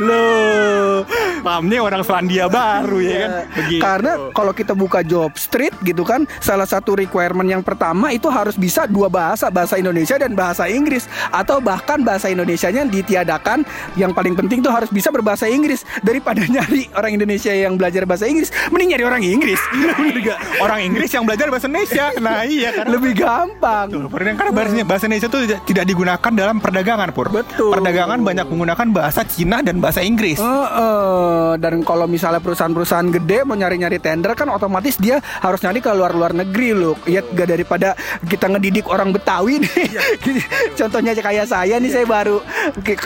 loh. 0.01 1.05
pahamnya 1.45 1.79
orang 1.81 2.01
Selandia 2.01 2.49
Baru 2.49 2.99
ya 3.01 3.17
kan 3.25 3.31
begitu 3.53 3.81
Karena 3.81 4.11
kalau 4.33 4.51
kita 4.51 4.73
buka 4.73 4.99
job 5.05 5.31
street 5.37 5.73
gitu 5.85 6.01
kan, 6.01 6.25
salah 6.41 6.65
satu 6.65 6.97
requirement 6.97 7.45
yang 7.45 7.61
pertama 7.61 8.11
itu 8.11 8.27
harus 8.27 8.57
bisa 8.57 8.89
dua 8.89 9.07
bahasa, 9.07 9.47
bahasa 9.53 9.77
Indonesia 9.77 10.17
dan 10.17 10.33
bahasa 10.33 10.65
Inggris 10.65 11.05
atau 11.29 11.61
bahkan 11.61 12.01
bahasa 12.01 12.27
Indonesianya 12.31 12.87
ditiadakan. 12.89 13.63
Yang 13.95 14.11
paling 14.17 14.35
penting 14.35 14.59
tuh 14.65 14.73
harus 14.73 14.89
bisa 14.89 15.13
berbahasa 15.13 15.45
Inggris 15.47 15.85
daripada 16.01 16.43
nyari 16.53 16.89
orang 16.97 17.15
Indonesia 17.15 17.53
yang 17.53 17.77
belajar 17.77 18.03
bahasa 18.03 18.25
Inggris, 18.25 18.49
mending 18.73 18.97
nyari 18.97 19.05
orang 19.05 19.23
Inggris. 19.23 19.61
Orang 20.65 20.81
Inggris 20.81 21.11
yang 21.11 21.27
belajar 21.27 21.47
bahasa 21.51 21.67
Indonesia 21.67 22.05
nah 22.17 22.41
iya 22.47 22.71
kan 22.71 22.85
Lebih 22.89 23.11
gampang. 23.17 23.87
Pur, 24.07 24.21
karena 24.21 24.51
bahasa, 24.51 24.83
bahasa 24.87 25.03
Indonesia 25.05 25.24
itu 25.27 25.37
tidak, 25.49 25.59
tidak 25.65 25.85
digunakan 25.89 26.31
dalam 26.31 26.57
perdagangan 26.61 27.09
pur 27.11 27.27
Betul. 27.33 27.73
perdagangan 27.73 28.19
banyak 28.21 28.45
menggunakan 28.47 28.87
bahasa 28.93 29.21
Cina 29.25 29.59
dan 29.65 29.81
bahasa 29.81 30.05
Inggris 30.05 30.37
Heeh. 30.37 31.57
dan 31.59 31.81
kalau 31.81 32.05
misalnya 32.05 32.39
perusahaan-perusahaan 32.39 33.09
gede 33.09 33.43
mau 33.43 33.57
nyari-nyari 33.57 33.97
tender 33.99 34.37
kan 34.37 34.49
otomatis 34.51 34.97
dia 35.01 35.19
harus 35.41 35.59
nyari 35.63 35.79
ke 35.81 35.89
luar-luar 35.91 36.35
negeri 36.35 36.69
loh. 36.75 36.95
Ya 37.07 37.21
gak 37.23 37.49
daripada 37.49 37.93
kita 38.27 38.51
ngedidik 38.51 38.85
orang 38.89 39.13
Betawi 39.15 39.63
nih. 39.63 39.87
Contohnya 40.79 41.15
aja 41.15 41.23
kayak 41.23 41.47
saya 41.47 41.75
nih 41.79 41.91
saya 41.91 42.05
baru 42.05 42.43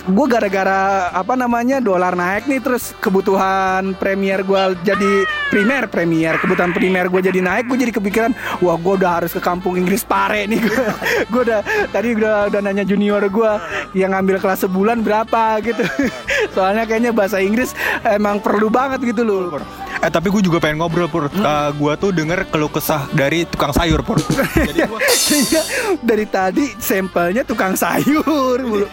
gue 0.09 0.27
gara-gara 0.27 1.11
apa 1.13 1.33
namanya 1.35 1.77
dolar 1.83 2.15
naik 2.15 2.49
nih 2.49 2.59
terus 2.63 2.95
kebutuhan 2.97 3.93
premier 3.95 4.41
gue 4.41 4.75
jadi 4.81 5.11
primer 5.53 5.85
premier 5.91 6.39
kebutuhan 6.41 6.71
primer 6.73 7.11
gue 7.11 7.21
jadi 7.29 7.39
naik 7.43 7.69
gue 7.69 7.77
jadi 7.77 7.93
kepikiran 7.93 8.31
wah 8.63 8.75
gue 8.79 8.93
udah 8.97 9.11
harus 9.21 9.31
ke 9.35 9.41
kampung 9.43 9.77
Inggris 9.77 10.01
pare 10.01 10.49
nih 10.49 10.59
gue 11.31 11.41
udah 11.45 11.61
tadi 11.93 12.08
udah 12.13 12.47
udah 12.47 12.59
nanya 12.61 12.83
junior 12.83 13.21
gue 13.21 13.51
yang 13.93 14.11
ngambil 14.11 14.37
kelas 14.37 14.63
sebulan 14.63 15.01
berapa 15.01 15.59
gitu 15.61 15.83
soalnya 16.55 16.83
kayaknya 16.83 17.11
bahasa 17.11 17.37
Inggris 17.37 17.73
emang 18.01 18.39
perlu 18.39 18.67
banget 18.67 19.01
gitu 19.03 19.21
loh 19.21 19.61
Eh 19.99 20.07
tapi 20.07 20.31
gue 20.31 20.39
juga 20.39 20.63
pengen 20.63 20.79
ngobrol 20.79 21.11
pur. 21.11 21.27
Eh, 21.27 21.69
gue 21.75 21.93
tuh 21.99 22.15
denger 22.15 22.47
keluh 22.47 22.71
kesah 22.71 23.11
dari 23.11 23.43
tukang 23.43 23.75
sayur 23.75 23.99
pur. 23.99 24.15
Jadi 24.55 24.87
gua- 24.87 25.03
Kayaknya 25.03 25.61
dari 25.99 26.23
tadi 26.23 26.65
sampelnya 26.79 27.43
tukang 27.43 27.75
sayur 27.75 28.63
mulu. 28.63 28.87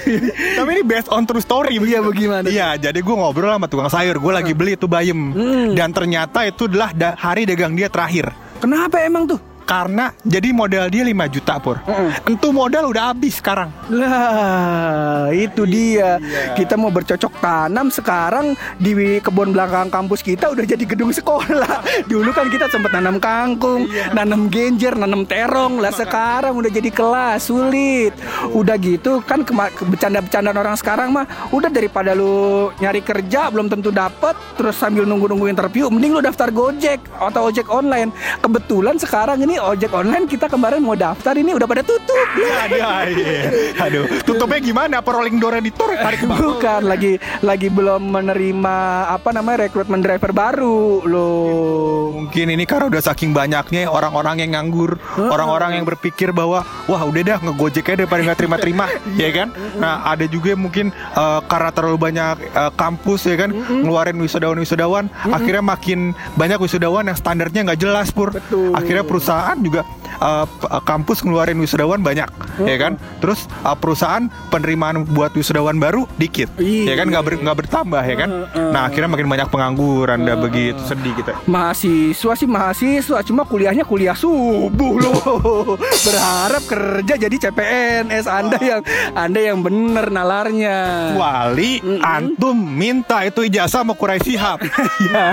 tapi 0.56 0.68
ini 0.70 0.82
based 0.86 1.10
on 1.10 1.26
true 1.26 1.42
story. 1.42 1.82
Iya, 1.82 1.98
bagaimana? 2.00 2.46
Iya, 2.46 2.78
jadi 2.78 2.94
gue 2.94 3.14
ngobrol 3.18 3.50
sama 3.50 3.66
tukang 3.66 3.90
sayur. 3.90 4.14
Gue 4.14 4.30
lagi 4.30 4.54
beli 4.54 4.78
itu 4.78 4.86
bayam. 4.86 5.34
Dan 5.74 5.90
ternyata 5.90 6.46
itu 6.46 6.70
adalah 6.70 6.94
da- 6.94 7.18
hari 7.18 7.42
dagang 7.44 7.74
dia 7.74 7.90
terakhir. 7.90 8.30
Kenapa 8.62 9.02
emang 9.02 9.26
tuh? 9.26 9.42
Karena 9.64 10.12
jadi 10.20 10.52
modal 10.52 10.92
dia 10.92 11.02
5 11.04 11.34
juta 11.34 11.56
pur. 11.56 11.80
Entu 12.28 12.52
modal 12.52 12.92
udah 12.92 13.12
habis 13.12 13.40
sekarang. 13.40 13.72
Lah, 13.88 15.32
itu 15.32 15.64
dia. 15.64 16.20
Kita 16.52 16.76
mau 16.76 16.92
bercocok 16.92 17.32
tanam 17.40 17.88
sekarang 17.88 18.52
di 18.76 19.20
kebun 19.24 19.56
belakang 19.56 19.88
kampus 19.88 20.20
kita 20.20 20.52
udah 20.52 20.64
jadi 20.68 20.84
gedung 20.84 21.12
sekolah. 21.12 21.80
Dulu 22.12 22.30
kan 22.36 22.52
kita 22.52 22.68
sempat 22.68 22.92
nanam 22.92 23.16
kangkung, 23.16 23.88
nanam 24.12 24.52
genjer, 24.52 24.92
nanam 24.96 25.24
terong. 25.24 25.80
Lah 25.80 25.92
sekarang 25.96 26.52
udah 26.60 26.68
jadi 26.68 26.90
kelas, 26.92 27.48
sulit. 27.48 28.12
Udah 28.52 28.76
gitu 28.76 29.24
kan 29.24 29.42
bercanda-bercandaan 29.80 30.58
orang 30.60 30.76
sekarang 30.76 31.08
mah 31.12 31.24
udah 31.50 31.72
daripada 31.72 32.12
lu 32.12 32.68
nyari 32.80 33.00
kerja 33.00 33.48
belum 33.48 33.72
tentu 33.72 33.88
dapet 33.88 34.36
terus 34.58 34.76
sambil 34.76 35.06
nunggu-nunggu 35.08 35.48
interview 35.48 35.88
mending 35.88 36.18
lu 36.18 36.22
daftar 36.22 36.52
Gojek 36.52 37.00
atau 37.16 37.48
ojek 37.48 37.66
online. 37.72 38.12
Kebetulan 38.44 39.00
sekarang 39.00 39.40
ini 39.42 39.53
ojek 39.58 39.92
online 39.92 40.26
kita 40.30 40.46
kemarin 40.46 40.80
mau 40.82 40.96
daftar 40.96 41.34
ini 41.36 41.54
udah 41.54 41.66
pada 41.68 41.82
tutup. 41.82 42.26
Aduh, 42.64 42.80
iya. 43.12 43.42
Aduh, 43.84 44.04
tutupnya 44.24 44.60
gimana? 44.62 44.94
Apa 45.04 45.10
rolling 45.14 45.36
door 45.36 45.58
ditarik 45.60 46.00
tarik 46.00 46.18
ke 46.22 46.26
bawah? 46.26 46.40
Bukan 46.56 46.82
lagi 46.88 47.12
lagi 47.44 47.68
belum 47.68 48.02
menerima 48.10 48.76
apa 49.12 49.30
namanya 49.30 49.68
rekrutmen 49.68 50.00
driver 50.00 50.30
baru 50.32 51.04
loh. 51.04 52.14
Mungkin 52.24 52.46
ini 52.56 52.64
karena 52.64 52.88
udah 52.88 53.02
saking 53.04 53.36
banyaknya 53.36 53.86
orang-orang 53.86 54.46
yang 54.46 54.50
nganggur, 54.56 54.96
orang-orang 55.18 55.78
yang 55.78 55.84
berpikir 55.84 56.32
bahwa 56.32 56.64
wah 56.88 57.02
udah 57.04 57.22
dah 57.22 57.38
ngegojek 57.44 57.92
aja 57.92 58.04
daripada 58.04 58.20
nggak 58.24 58.38
terima-terima, 58.40 58.86
ya 59.20 59.30
kan? 59.30 59.48
Nah 59.76 60.08
ada 60.08 60.24
juga 60.24 60.56
mungkin 60.56 60.88
eh, 60.94 61.40
karena 61.44 61.70
terlalu 61.70 61.98
banyak 62.00 62.36
eh, 62.48 62.72
kampus 62.74 63.28
ya 63.28 63.36
kan, 63.36 63.50
ngeluarin 63.52 64.16
wisudawan-wisudawan, 64.18 65.12
akhirnya 65.28 65.62
makin 65.62 66.16
banyak 66.34 66.58
wisudawan 66.58 67.04
yang 67.04 67.18
standarnya 67.18 67.60
nggak 67.68 67.80
jelas 67.80 68.08
pur. 68.08 68.32
Betul. 68.32 68.72
Akhirnya 68.72 69.04
perusahaan 69.04 69.43
juga 69.56 69.80
eh, 70.18 70.44
p- 70.46 70.68
eh, 70.68 70.82
kampus 70.82 71.22
ngeluarin 71.22 71.56
wisudawan 71.56 72.00
banyak, 72.00 72.28
ya 72.60 72.76
kan? 72.76 72.92
Terus 73.20 73.46
eh, 73.46 73.76
perusahaan 73.76 74.24
penerimaan 74.48 75.06
buat 75.06 75.32
wisudawan 75.32 75.78
baru 75.78 76.04
dikit, 76.16 76.50
ya 76.58 76.94
kan? 76.94 77.06
Nggak 77.08 77.24
ber- 77.24 77.40
nggak 77.40 77.58
bertambah 77.64 78.02
ya 78.02 78.16
kan? 78.16 78.30
Nah 78.72 78.88
akhirnya 78.88 79.08
makin 79.08 79.28
banyak 79.28 79.48
pengangguran, 79.48 80.22
dah 80.22 80.36
begitu 80.36 80.80
sedih 80.82 81.14
kita. 81.14 81.32
Mahasiswa 81.44 81.94
mahasiswa 82.14 82.32
sih 82.34 82.48
mahasiswa, 82.48 83.18
cuma 83.22 83.42
kuliahnya 83.44 83.84
kuliah 83.84 84.16
subuh 84.16 84.94
loh. 84.96 85.76
Berharap 86.06 86.62
kerja 86.64 87.14
jadi 87.18 87.36
CPNS 87.36 88.24
Anda 88.24 88.58
yang 88.58 88.80
Anda 89.12 89.40
yang 89.40 89.58
bener 89.60 90.08
nalarnya. 90.08 90.76
Wali, 91.14 91.82
antum 92.00 92.56
minta 92.56 93.22
itu 93.22 93.44
ijazah 93.44 93.84
mau 93.84 93.94
Kurai 93.94 94.22
Sihab. 94.22 94.62
ya, 95.12 95.26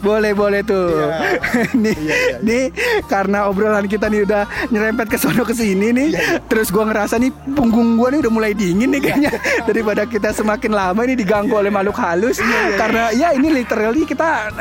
boleh 0.00 0.32
boleh 0.32 0.60
tuh. 0.62 1.12
nih, 1.82 1.96
nih 2.40 2.62
karena 3.06 3.48
obrolan 3.48 3.86
kita 3.86 4.06
nih 4.08 4.24
udah 4.24 4.42
nyerempet 4.70 5.06
ke 5.10 5.16
sono 5.20 5.42
ke 5.42 5.54
sini 5.54 5.90
nih. 5.92 6.08
Terus 6.46 6.70
gua 6.70 6.88
ngerasa 6.88 7.18
nih 7.20 7.30
punggung 7.54 7.98
gua 7.98 8.12
nih 8.14 8.20
udah 8.24 8.32
mulai 8.32 8.52
dingin 8.54 8.90
nih 8.94 9.00
kayaknya 9.02 9.32
daripada 9.68 10.02
kita 10.04 10.32
semakin 10.34 10.72
lama 10.74 11.00
ini 11.04 11.14
diganggu 11.18 11.54
oleh 11.54 11.72
makhluk 11.72 11.98
halus. 11.98 12.38
Karena 12.76 13.10
ya 13.14 13.34
ini 13.34 13.50
literally 13.50 14.04
kita 14.04 14.52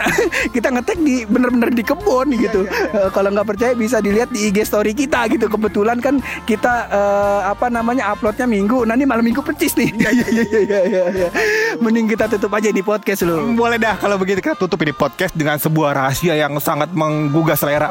kita 0.55 0.67
ngetek 0.73 0.97
di 1.01 1.23
bener-bener 1.27 1.69
di 1.73 1.83
kebun 1.83 2.33
gitu. 2.35 2.65
Eh, 2.67 3.09
Kalau 3.11 3.29
nggak 3.33 3.47
percaya 3.47 3.71
bisa 3.73 3.99
dilihat 4.01 4.29
di 4.31 4.49
IG 4.49 4.63
story 4.67 4.91
kita 4.93 5.27
gitu. 5.31 5.47
Kebetulan 5.47 5.99
kan 5.99 6.19
kita 6.45 6.87
eh, 6.89 7.41
apa 7.47 7.67
namanya 7.69 8.13
uploadnya 8.13 8.47
minggu. 8.49 8.83
Nanti 8.87 9.03
malam 9.03 9.23
minggu 9.23 9.41
pecis 9.43 9.75
nih. 9.77 9.89
Iya 9.97 10.11
iya 10.13 10.43
iya 10.63 10.79
iya. 10.87 11.03
iya. 11.11 11.27
Mending 11.83 12.07
kita 12.07 12.31
tutup 12.31 12.51
aja 12.55 12.71
di 12.71 12.81
podcast 12.81 13.27
loh. 13.27 13.43
Boleh 13.53 13.77
dah 13.77 13.99
kalau 13.99 14.15
begitu 14.17 14.39
kita 14.39 14.55
tutup 14.55 14.79
ini 14.83 14.93
podcast 14.95 15.33
dengan 15.35 15.59
sebuah 15.59 15.91
rahasia 15.93 16.33
yang 16.37 16.55
sangat 16.63 16.89
menggugah 16.93 17.57
selera. 17.57 17.89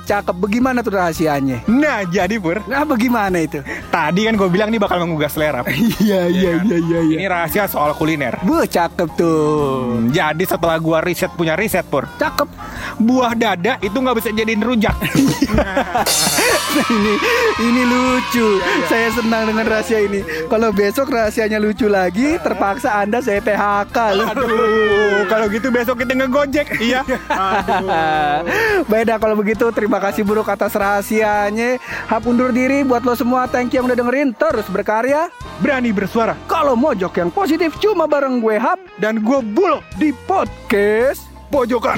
Cakep. 0.00 0.34
Bagaimana 0.34 0.80
tuh 0.80 0.94
rahasianya? 0.94 1.64
Nah, 1.66 2.04
jadi 2.04 2.36
Pur, 2.36 2.60
Nah, 2.64 2.84
bagaimana 2.84 3.38
itu? 3.38 3.60
tadi 3.88 4.26
kan 4.26 4.34
gue 4.34 4.48
bilang 4.48 4.68
ini 4.68 4.76
bakal 4.76 5.00
menggugah 5.00 5.28
selera. 5.28 5.62
Iya 6.04 6.26
iya 6.26 6.52
iya 6.60 6.76
iya 6.76 7.00
iya. 7.02 7.16
Ini 7.16 7.26
rahasia 7.26 7.64
soal 7.64 7.94
kuliner. 7.94 8.36
Buh, 8.42 8.64
cakep 8.64 9.08
tuh. 9.14 9.96
Hmm, 9.96 10.10
Jadi 10.10 10.44
setelah 10.44 10.76
gua 10.76 11.00
riset 11.00 11.30
punya 11.32 11.54
riset 11.54 11.84
Pur, 11.84 12.04
Cakep. 12.14 12.48
buah 12.96 13.32
dada 13.32 13.78
itu 13.80 13.94
nggak 13.94 14.16
bisa 14.16 14.28
jadiin 14.30 14.60
rujak. 14.60 14.94
ini 16.86 17.14
ini 17.60 17.82
lucu. 17.84 18.58
Saya 18.86 19.08
senang 19.10 19.46
dengan 19.46 19.64
rahasia 19.64 19.98
ini. 20.00 20.20
Kalau 20.46 20.70
besok 20.70 21.08
rahasianya 21.08 21.56
lucu 21.56 21.86
lagi, 21.86 22.36
terpaksa 22.38 23.00
Anda 23.00 23.18
saya 23.18 23.40
PHK. 23.40 23.96
Aduh, 24.26 24.50
kalau 25.26 25.46
gitu 25.48 25.70
besok 25.70 26.00
kita 26.00 26.12
ngegojek. 26.14 26.66
Iya. 26.76 27.00
Beda 28.92 29.16
kalau 29.24 29.40
begitu 29.40 29.64
terima 29.72 29.96
kasih 30.04 30.20
buruk 30.20 30.52
atas 30.52 30.76
rahasianya. 30.76 31.80
Hap 32.12 32.28
undur 32.28 32.52
diri 32.52 32.84
buat 32.84 33.00
lo 33.08 33.16
semua. 33.16 33.48
Thank 33.48 33.72
you 33.72 33.80
yang 33.80 33.88
udah 33.88 33.96
dengerin. 33.96 34.36
Terus 34.36 34.68
berkarya. 34.68 35.32
Berani 35.64 35.96
bersuara. 35.96 36.36
Kalau 36.44 36.76
mojok 36.76 37.24
yang 37.24 37.32
positif 37.32 37.72
cuma 37.80 38.04
bareng 38.04 38.44
gue 38.44 38.60
Hap. 38.60 38.76
Dan 39.00 39.24
gue 39.24 39.40
bulog 39.40 39.80
Di 39.96 40.12
podcast 40.28 41.24
pojokan. 41.48 41.96